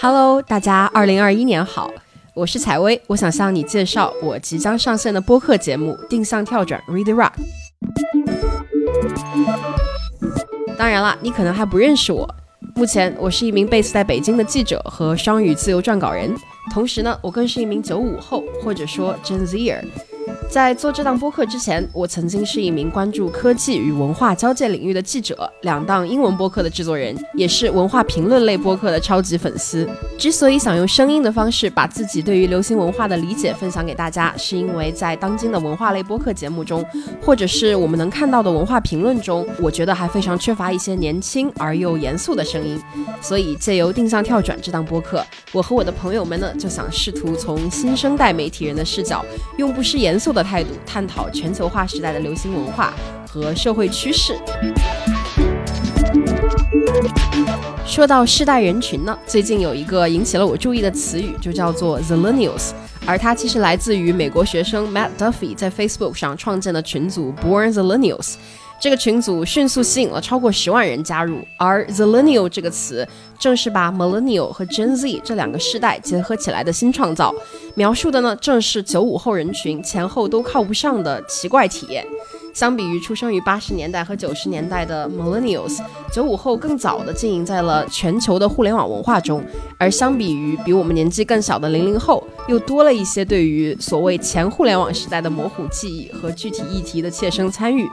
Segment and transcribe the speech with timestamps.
[0.00, 1.90] Hello，大家，二零二一年好，
[2.34, 7.32] 我是采薇，我想向你介绍我即将上线的播客节目《定向跳转 Read Rock》。
[10.76, 12.28] 当然了，你可能还不认识我。
[12.74, 16.34] 目前，我是一名 base 在北京的记者和双语自由撰稿人，
[16.72, 19.84] 同时呢，我更是一名九五后，或者说 Gen Zer。
[20.48, 29.88] 在做这档播客之前，我曾经是一名关注科技与文化交界领域的记者，两档英文播客的制作人，也是文化评论类播客的超级粉丝。
[30.18, 36.84] 之所以想用声音的方式把自己对于流行文化的理解分享给大家，是因为在当今的文化类播客节目中，
[37.22, 42.78] 或者是我们能看到的文化评论中，我觉得还非常缺乏一些年轻而又严肃的声音。
[43.22, 49.24] 所以借由定向跳转这档播客，我和我的朋友们呢，就想试图从新生代媒体人的视角，
[49.56, 50.42] 用不失严严肃的。
[50.42, 52.92] 态度探讨全球化时代的流行文化
[53.26, 54.36] 和社会趋势。
[57.86, 62.72] 说到世代人群呢，最近有一个引起了我注意的词语，就叫做 Zillennials，
[63.06, 68.34] 而它其实来自于美国学生 Matt Duffy 在 Facebook 上创建的群组 Born Zillennials。
[68.82, 73.06] 这个群组迅速吸引了超过十万人加入，而 Zillennial 这个词
[73.38, 77.32] 正是把 Millennial 和 Gen Z 这两个世代结合起来的新创造，
[77.76, 82.04] 描述的呢正是九五后人群前后都靠不上的奇怪体验。
[82.52, 85.78] 相比于出生于八十年代和九十年代的 Millennials，
[86.12, 89.44] 九五后更早的经营在了全球的互联网文化中，
[89.78, 97.88] 而相比于比我们年纪更小的零零后，又多了一些对于所谓前互联网时代的模糊记忆和具体议题的切身参与。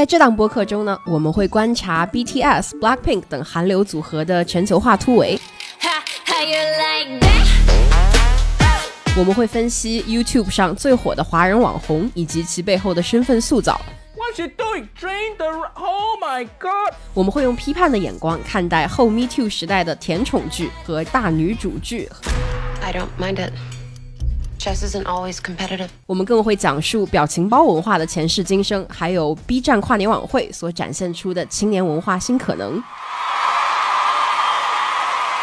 [0.00, 5.38] 在这档播客中呢，我们会观察 BTS、Blackpink 等韩流组合的全球化突围。
[9.14, 13.78] 我们会分析 YouTube 上最火的华人网红以及其背后的身份塑造。
[17.12, 22.08] 我们会用批判的眼光看待后 Me Too 时代的甜宠剧和大女主剧。
[22.80, 23.52] I don't mind it.
[24.60, 25.88] Chess isn't always competitive。
[26.04, 32.82] 我们更会讲述表情包文化的前世今生，还有 B 站跨年晚会所展现出的青年文化新可能。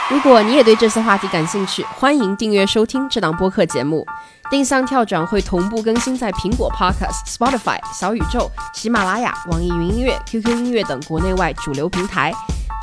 [0.10, 4.06] 如果你也对这些话题感兴趣，欢迎订阅收听这档播客节目。
[4.52, 12.32] 定向跳转会同步更新在苹果 Podcast、Spotify、小宇宙、喜马拉雅、网易云音乐、QQ 音乐等国内外主流平台。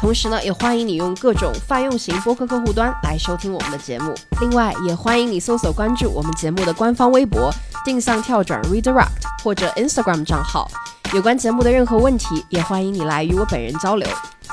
[0.01, 4.15] 同时呢，也欢迎你用各种泛用型播客客户端来收听我们的节目。
[4.41, 7.51] 另外，也欢迎你搜索关注我们节目的官方微博
[7.85, 9.09] “定向跳转 Redirect”
[9.43, 10.69] 或者 Instagram 账号。
[11.15, 14.07] 有关节目的任何问题，也欢迎你来与我本人交流。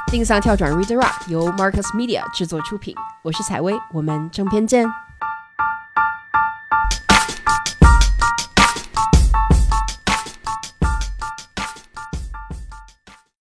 [0.08, 5.11] 定向跳转 Redirect 由 Marcus Media 制作出品，我是采薇，我们正片见。